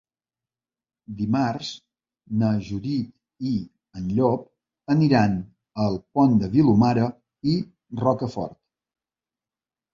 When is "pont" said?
6.19-6.37